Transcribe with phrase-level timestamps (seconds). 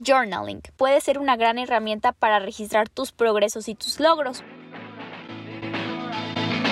[0.00, 4.44] Journaling puede ser una gran herramienta para registrar tus progresos y tus logros.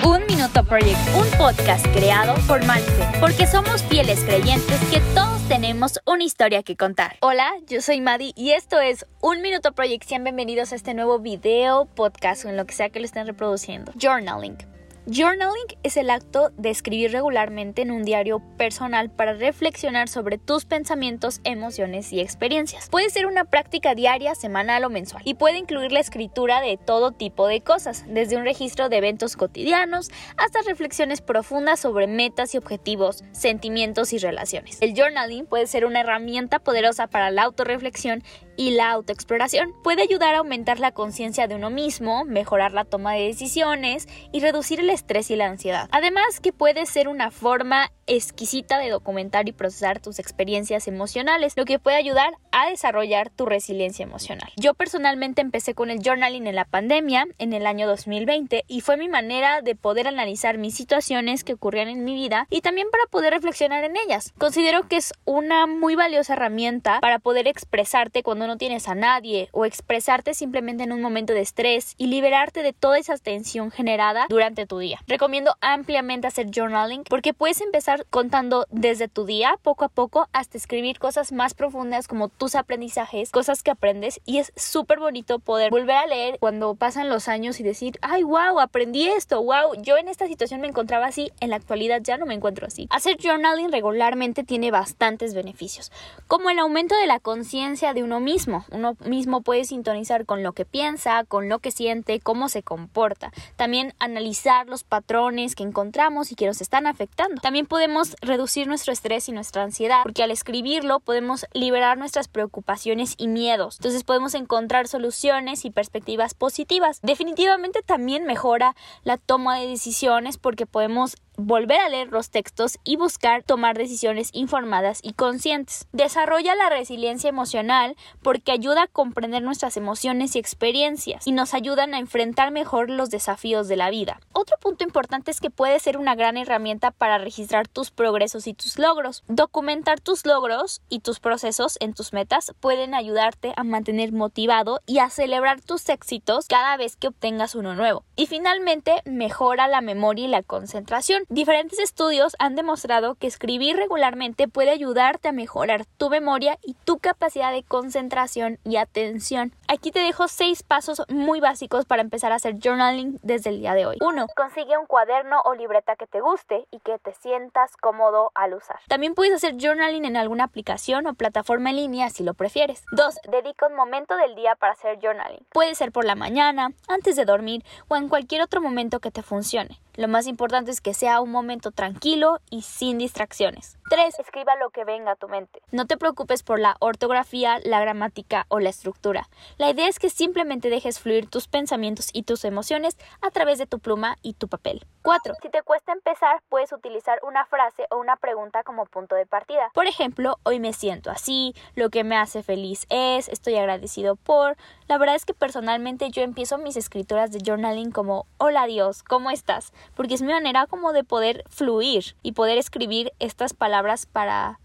[0.04, 5.98] Un Minuto Project, un podcast creado por Malfe, porque somos fieles creyentes que todos tenemos
[6.06, 7.16] una historia que contar.
[7.20, 10.04] Hola, yo soy Maddie y esto es Un Minuto Project.
[10.04, 13.26] Sean bienvenidos a este nuevo video, podcast o en lo que sea que lo estén
[13.26, 13.90] reproduciendo.
[14.00, 14.75] Journaling.
[15.08, 20.64] Journaling es el acto de escribir regularmente en un diario personal para reflexionar sobre tus
[20.64, 22.88] pensamientos, emociones y experiencias.
[22.88, 27.12] Puede ser una práctica diaria, semanal o mensual y puede incluir la escritura de todo
[27.12, 32.58] tipo de cosas, desde un registro de eventos cotidianos hasta reflexiones profundas sobre metas y
[32.58, 34.78] objetivos, sentimientos y relaciones.
[34.82, 38.24] El journaling puede ser una herramienta poderosa para la autorreflexión
[38.56, 39.72] y la autoexploración.
[39.84, 44.40] Puede ayudar a aumentar la conciencia de uno mismo, mejorar la toma de decisiones y
[44.40, 45.88] reducir el estrés y la ansiedad.
[45.92, 51.64] Además que puede ser una forma exquisita de documentar y procesar tus experiencias emocionales, lo
[51.64, 54.50] que puede ayudar a desarrollar tu resiliencia emocional.
[54.56, 58.96] Yo personalmente empecé con el journaling en la pandemia en el año 2020 y fue
[58.96, 63.04] mi manera de poder analizar mis situaciones que ocurrían en mi vida y también para
[63.06, 64.32] poder reflexionar en ellas.
[64.38, 69.48] Considero que es una muy valiosa herramienta para poder expresarte cuando no tienes a nadie
[69.52, 74.26] o expresarte simplemente en un momento de estrés y liberarte de toda esa tensión generada
[74.28, 75.00] durante tu día.
[75.06, 80.58] Recomiendo ampliamente hacer journaling porque puedes empezar contando desde tu día poco a poco hasta
[80.58, 85.70] escribir cosas más profundas como tus aprendizajes, cosas que aprendes y es súper bonito poder
[85.70, 89.96] volver a leer cuando pasan los años y decir, ay, wow, aprendí esto, wow, yo
[89.96, 92.86] en esta situación me encontraba así, en la actualidad ya no me encuentro así.
[92.90, 95.90] Hacer journaling regularmente tiene bastantes beneficios,
[96.26, 98.64] como el aumento de la conciencia de uno mismo.
[98.70, 103.32] Uno mismo puede sintonizar con lo que piensa, con lo que siente, cómo se comporta.
[103.56, 107.40] También analizar los patrones que encontramos y que nos están afectando.
[107.40, 107.85] También podemos
[108.20, 113.76] reducir nuestro estrés y nuestra ansiedad, porque al escribirlo podemos liberar nuestras preocupaciones y miedos.
[113.78, 117.00] Entonces podemos encontrar soluciones y perspectivas positivas.
[117.02, 122.96] Definitivamente también mejora la toma de decisiones porque podemos volver a leer los textos y
[122.96, 125.86] buscar tomar decisiones informadas y conscientes.
[125.92, 131.94] Desarrolla la resiliencia emocional porque ayuda a comprender nuestras emociones y experiencias y nos ayudan
[131.94, 134.20] a enfrentar mejor los desafíos de la vida.
[134.32, 138.54] Otro punto importante es que puede ser una gran herramienta para registrar tus progresos y
[138.54, 139.22] tus logros.
[139.28, 144.98] Documentar tus logros y tus procesos en tus metas pueden ayudarte a mantener motivado y
[144.98, 148.04] a celebrar tus éxitos cada vez que obtengas uno nuevo.
[148.16, 151.25] Y finalmente, mejora la memoria y la concentración.
[151.28, 156.98] Diferentes estudios han demostrado que escribir regularmente puede ayudarte a mejorar tu memoria y tu
[156.98, 159.52] capacidad de concentración y atención.
[159.66, 163.74] Aquí te dejo seis pasos muy básicos para empezar a hacer journaling desde el día
[163.74, 163.96] de hoy.
[164.00, 164.26] 1.
[164.36, 168.78] Consigue un cuaderno o libreta que te guste y que te sientas cómodo al usar.
[168.86, 172.84] También puedes hacer journaling en alguna aplicación o plataforma en línea si lo prefieres.
[172.92, 173.16] 2.
[173.32, 175.44] Dedica un momento del día para hacer journaling.
[175.52, 179.22] Puede ser por la mañana, antes de dormir o en cualquier otro momento que te
[179.22, 179.80] funcione.
[179.96, 183.78] Lo más importante es que sea un momento tranquilo y sin distracciones.
[183.88, 184.18] 3.
[184.18, 185.62] Escriba lo que venga a tu mente.
[185.70, 189.28] No te preocupes por la ortografía, la gramática o la estructura.
[189.58, 193.66] La idea es que simplemente dejes fluir tus pensamientos y tus emociones a través de
[193.66, 194.84] tu pluma y tu papel.
[195.02, 195.34] 4.
[195.40, 199.70] Si te cuesta empezar, puedes utilizar una frase o una pregunta como punto de partida.
[199.72, 204.56] Por ejemplo, hoy me siento así, lo que me hace feliz es, estoy agradecido por.
[204.88, 209.30] La verdad es que personalmente yo empiezo mis escrituras de journaling como hola Dios, ¿cómo
[209.30, 209.72] estás?
[209.94, 214.58] Porque es mi manera como de poder fluir y poder escribir estas palabras para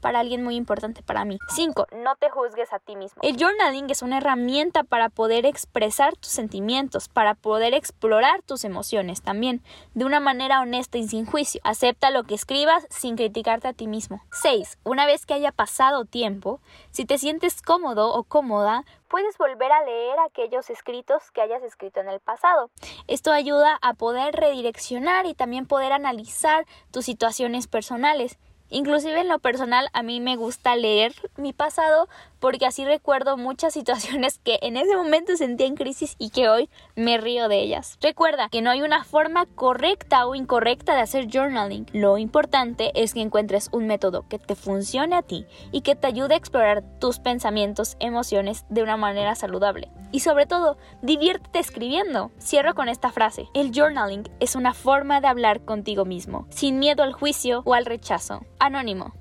[0.00, 1.38] para alguien muy importante para mí.
[1.54, 1.88] 5.
[2.04, 3.20] No te juzgues a ti mismo.
[3.22, 9.22] El journaling es una herramienta para poder expresar tus sentimientos, para poder explorar tus emociones
[9.22, 9.62] también,
[9.94, 11.60] de una manera honesta y sin juicio.
[11.64, 14.22] Acepta lo que escribas sin criticarte a ti mismo.
[14.32, 14.78] 6.
[14.84, 19.84] Una vez que haya pasado tiempo, si te sientes cómodo o cómoda, puedes volver a
[19.84, 22.70] leer aquellos escritos que hayas escrito en el pasado.
[23.06, 28.38] Esto ayuda a poder redireccionar y también poder analizar tus situaciones personales
[28.70, 32.08] Inclusive en lo personal a mí me gusta leer mi pasado
[32.38, 36.68] porque así recuerdo muchas situaciones que en ese momento sentía en crisis y que hoy
[36.94, 37.98] me río de ellas.
[38.00, 41.86] Recuerda que no hay una forma correcta o incorrecta de hacer journaling.
[41.92, 46.06] Lo importante es que encuentres un método que te funcione a ti y que te
[46.06, 49.90] ayude a explorar tus pensamientos, emociones de una manera saludable.
[50.10, 52.30] Y sobre todo, diviértete escribiendo.
[52.40, 53.48] Cierro con esta frase.
[53.54, 57.86] El journaling es una forma de hablar contigo mismo, sin miedo al juicio o al
[57.86, 58.44] rechazo.
[58.58, 59.14] Anónimo.